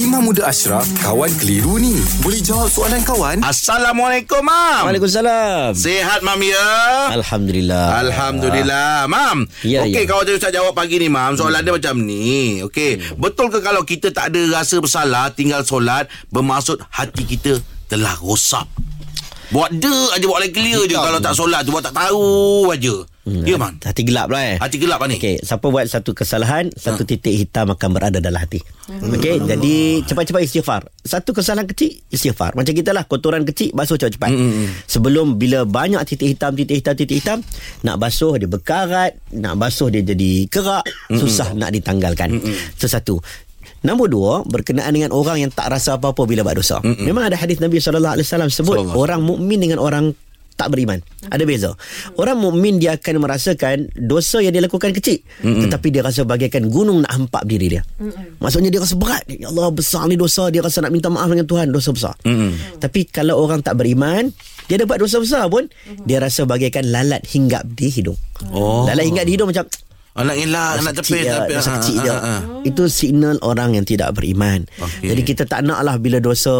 Imam 0.00 0.24
Muda 0.24 0.48
Ashraf, 0.48 0.88
kawan 1.04 1.28
keliru 1.36 1.76
ni. 1.76 1.92
Boleh 2.24 2.40
jawab 2.40 2.72
soalan 2.72 3.04
kawan? 3.04 3.44
Assalamualaikum, 3.44 4.40
Mam. 4.40 4.88
Waalaikumsalam. 4.88 5.76
Sehat, 5.76 6.24
Mam, 6.24 6.40
ya? 6.40 6.64
Alhamdulillah. 7.12 8.00
Alhamdulillah. 8.00 9.04
Mam, 9.04 9.44
Ya, 9.60 9.84
okey, 9.84 9.92
ya. 9.92 10.08
kawan 10.08 10.24
saya 10.24 10.36
Ustaz 10.40 10.52
jawab 10.56 10.72
pagi 10.72 10.96
ni, 10.96 11.12
Mam. 11.12 11.36
Soalan 11.36 11.60
dia 11.60 11.76
macam 11.76 12.00
ni. 12.00 12.64
Okey, 12.64 13.04
betul 13.20 13.52
ke 13.52 13.60
kalau 13.60 13.84
kita 13.84 14.08
tak 14.08 14.32
ada 14.32 14.40
rasa 14.56 14.80
bersalah, 14.80 15.28
tinggal 15.36 15.60
solat, 15.60 16.08
bermaksud 16.32 16.80
hati 16.88 17.28
kita 17.28 17.60
telah 17.92 18.16
rosak? 18.16 18.64
Buat 19.52 19.76
de 19.76 19.92
aja 20.16 20.24
buat 20.24 20.40
lagi 20.40 20.56
clear 20.56 20.88
je 20.88 20.96
kalau 20.96 21.20
tak 21.20 21.36
solat 21.36 21.60
tu 21.68 21.76
buat 21.76 21.84
tak 21.84 21.92
tahu 21.92 22.64
aja. 22.72 23.04
Hmm. 23.22 23.46
Ya, 23.46 23.54
Man. 23.54 23.78
Hati 23.78 24.02
gelap 24.02 24.34
lah 24.34 24.42
eh. 24.42 24.56
Hati 24.58 24.82
gelap 24.82 24.98
lah 24.98 25.06
ni. 25.06 25.14
Okey, 25.14 25.38
siapa 25.40 25.62
buat 25.62 25.86
satu 25.86 26.10
kesalahan, 26.10 26.74
satu 26.74 27.06
titik 27.06 27.30
hitam 27.30 27.70
akan 27.70 27.88
berada 27.92 28.18
dalam 28.18 28.34
hati. 28.36 28.58
Hmm. 28.90 29.14
Okey, 29.14 29.38
jadi 29.40 29.74
cepat-cepat 30.02 30.42
istighfar. 30.42 30.82
Satu 31.00 31.30
kesalahan 31.30 31.64
kecil, 31.64 32.02
istighfar. 32.08 32.58
Macam 32.58 32.74
kita 32.74 32.90
lah, 32.90 33.06
kotoran 33.06 33.46
kecil, 33.46 33.70
basuh 33.70 33.94
cepat-cepat. 33.94 34.26
Hmm, 34.28 34.74
Sebelum 34.84 35.38
bila 35.38 35.62
banyak 35.62 36.02
titik 36.04 36.34
hitam, 36.34 36.58
titik 36.58 36.82
hitam, 36.82 36.94
titik 36.94 37.16
hitam, 37.22 37.38
nak 37.80 38.02
basuh 38.02 38.34
dia 38.34 38.50
berkarat, 38.50 39.14
nak 39.30 39.54
basuh 39.54 39.86
dia 39.86 40.02
jadi 40.02 40.50
kerak, 40.50 40.82
Hmm, 41.06 41.14
susah 41.16 41.54
nak 41.54 41.70
ditanggalkan. 41.70 42.42
Itu 42.74 42.90
satu. 42.90 43.22
Nombor 43.82 44.10
dua, 44.10 44.32
berkenaan 44.42 44.90
dengan 44.90 45.10
orang 45.10 45.38
yang 45.38 45.50
tak 45.50 45.70
rasa 45.70 45.94
apa-apa 45.94 46.22
bila 46.22 46.42
buat 46.42 46.54
dosa. 46.54 46.82
Memang 46.82 47.26
ada 47.26 47.34
hadis 47.34 47.58
Nabi 47.58 47.78
SAW 47.78 48.18
sebut, 48.48 48.78
Sallallahu. 48.78 48.94
orang 48.94 49.22
mukmin 49.22 49.58
dengan 49.58 49.78
orang 49.78 50.10
tak 50.54 50.72
beriman. 50.72 51.00
Ada 51.28 51.42
beza. 51.44 51.70
Orang 52.16 52.40
mukmin 52.40 52.78
dia 52.78 52.96
akan 52.96 53.24
merasakan 53.24 53.90
dosa 53.96 54.38
yang 54.40 54.52
dia 54.52 54.62
lakukan 54.62 54.92
kecil, 54.94 55.20
Mm-mm. 55.42 55.66
tetapi 55.66 55.88
dia 55.90 56.02
rasa 56.04 56.22
bagaikan 56.22 56.68
gunung 56.68 57.02
nak 57.02 57.12
hempap 57.12 57.42
diri 57.48 57.78
dia. 57.78 57.82
Mm-mm. 57.98 58.38
Maksudnya 58.38 58.70
dia 58.70 58.80
rasa 58.80 58.94
berat. 58.96 59.24
Ya 59.28 59.48
Allah 59.48 59.68
besar 59.72 60.06
ni 60.06 60.16
dosa, 60.16 60.48
dia 60.52 60.62
rasa 60.62 60.84
nak 60.84 60.92
minta 60.92 61.08
maaf 61.08 61.28
dengan 61.30 61.48
Tuhan, 61.48 61.72
dosa 61.72 61.90
besar. 61.90 62.14
Mm-mm. 62.22 62.78
Tapi 62.78 63.08
kalau 63.08 63.40
orang 63.42 63.64
tak 63.64 63.78
beriman, 63.78 64.30
dia 64.70 64.78
ada 64.78 64.84
buat 64.86 65.00
dosa 65.02 65.18
besar 65.18 65.48
pun, 65.48 65.66
mm-hmm. 65.66 66.04
dia 66.06 66.18
rasa 66.22 66.46
bagaikan 66.46 66.86
lalat 66.88 67.22
hinggap 67.28 67.66
di 67.66 67.88
hidung. 67.90 68.18
Oh. 68.52 68.84
Lalat 68.86 69.04
hinggap 69.08 69.24
di 69.26 69.32
hidung 69.34 69.50
macam 69.50 69.66
Anak 70.12 70.36
elak, 70.36 70.84
anak 70.84 70.92
tepis. 71.00 71.24
tapi- 71.24 71.56
dosa 71.56 71.64
ha, 71.64 71.76
kecil 71.80 71.96
ha, 71.96 72.04
dia. 72.04 72.12
ha, 72.12 72.20
ha. 72.20 72.34
Itu 72.62 72.82
signal 72.86 73.40
orang 73.40 73.72
yang 73.72 73.88
tidak 73.88 74.12
beriman. 74.12 74.68
Okey. 74.76 75.08
Jadi 75.08 75.22
kita 75.24 75.42
tak 75.48 75.64
nak 75.64 75.80
lah 75.80 75.96
bila 75.96 76.20
dosa 76.20 76.52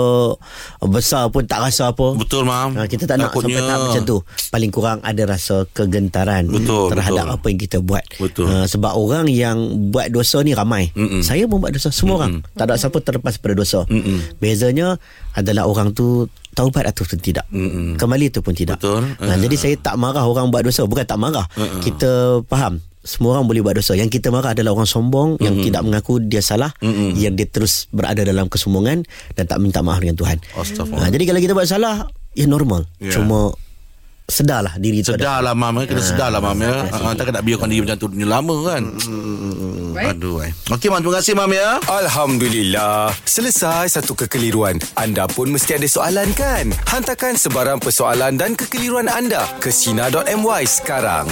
besar 0.81 1.29
pun 1.29 1.45
tak 1.45 1.61
rasa 1.61 1.93
apa. 1.93 2.17
Betul, 2.17 2.49
Mam. 2.49 2.75
Ha, 2.75 2.89
kita 2.89 3.05
tak 3.05 3.21
nak 3.21 3.29
Takutnya- 3.29 3.61
sampai 3.61 3.69
tahap 3.69 3.81
macam 3.87 4.03
tu. 4.03 4.17
Paling 4.49 4.71
kurang 4.73 4.99
ada 5.01 5.23
rasa 5.29 5.69
kegentaran 5.69 6.49
Betul, 6.49 6.91
terhadap 6.91 7.25
betul. 7.29 7.37
apa 7.37 7.47
yang 7.47 7.61
kita 7.61 7.79
buat. 7.79 8.05
Betul. 8.17 8.47
Ha, 8.49 8.65
sebab 8.65 8.93
orang 8.93 9.29
yang 9.29 9.57
buat 9.93 10.09
dosa 10.09 10.41
ni 10.41 10.57
ramai. 10.57 10.89
Mm-mm. 10.93 11.21
Saya 11.21 11.45
pun 11.45 11.61
buat 11.61 11.77
dosa 11.77 11.93
semua 11.93 12.25
orang. 12.25 12.41
Tak 12.57 12.65
ada 12.65 12.81
siapa 12.81 12.99
terlepas 12.99 13.37
pada 13.37 13.53
dosa. 13.53 13.85
Mm-mm. 13.85 14.41
Bezanya 14.41 14.97
adalah 15.33 15.69
orang 15.69 15.93
tu 15.93 16.25
taubat 16.53 16.85
atau 16.85 17.05
tidak. 17.07 17.45
Mm-mm. 17.49 17.97
Kembali 17.97 18.29
tu 18.29 18.41
pun 18.41 18.57
tidak. 18.57 18.81
Betul. 18.81 19.13
Ha, 19.21 19.37
jadi 19.37 19.57
saya 19.57 19.75
tak 19.77 19.97
marah 19.97 20.25
orang 20.25 20.49
buat 20.49 20.65
dosa. 20.65 20.85
Bukan 20.85 21.05
tak 21.05 21.21
marah. 21.21 21.45
Kita 21.81 22.41
faham 22.49 22.81
semua 23.03 23.39
orang 23.39 23.51
boleh 23.51 23.61
buat 23.67 23.75
dosa. 23.79 23.99
Yang 23.99 24.19
kita 24.19 24.31
marah 24.31 24.55
adalah 24.55 24.75
orang 24.79 24.87
sombong 24.87 25.39
yang 25.43 25.59
tidak 25.59 25.83
mengaku 25.83 26.23
dia 26.23 26.39
salah, 26.39 26.71
Mm-mm. 26.79 27.19
yang 27.19 27.35
dia 27.35 27.47
terus 27.51 27.91
berada 27.91 28.23
dalam 28.23 28.47
kesombongan 28.47 29.03
dan 29.35 29.45
tak 29.45 29.59
minta 29.59 29.83
maaf 29.83 29.99
dengan 29.99 30.15
Tuhan. 30.15 30.39
Astagfirullah. 30.55 31.11
Ha, 31.11 31.13
jadi 31.13 31.25
kalau 31.27 31.41
kita 31.43 31.53
buat 31.53 31.69
salah, 31.69 32.07
ya 32.39 32.47
normal. 32.47 32.87
Ya. 33.03 33.11
Cuma 33.19 33.53
sedarlah 34.23 34.79
diri 34.79 35.03
tu 35.03 35.13
ada. 35.13 35.19
Sedar 35.19 35.39
lah 35.45 35.53
mam 35.53 35.83
eh. 35.83 35.87
Kena 35.91 36.01
sedar 36.01 36.31
lah 36.33 36.41
mam 36.41 36.57
ya 36.57 36.89
ha, 36.89 37.13
Takkan 37.13 37.37
nak 37.37 37.45
biarkan 37.45 37.69
diri 37.69 37.85
macam 37.85 37.99
tu 38.01 38.07
Dunia 38.17 38.29
lama 38.31 38.57
kan 38.65 38.83
Baik. 39.93 40.17
Aduh 40.17 40.41
eh. 40.41 40.51
Okey 40.73 40.89
mam 40.89 41.05
Terima 41.05 41.15
kasih 41.21 41.35
mam 41.37 41.53
ya 41.53 41.69
Alhamdulillah. 41.85 43.13
Selesai 43.29 43.93
satu 43.93 44.17
kekeliruan. 44.17 44.81
Anda 44.97 45.29
pun 45.29 45.53
mesti 45.53 45.77
ada 45.77 45.85
soalan 45.85 46.33
kan? 46.33 46.73
Hantarkan 46.89 47.37
sebarang 47.37 47.83
persoalan 47.83 48.41
dan 48.41 48.57
kekeliruan 48.57 49.11
anda 49.11 49.45
ke 49.61 49.69
Sina.my 49.69 50.65
sekarang. 50.65 51.29